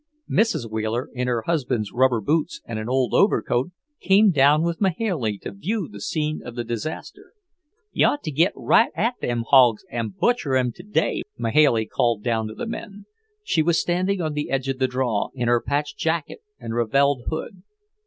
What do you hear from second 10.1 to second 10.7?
butcher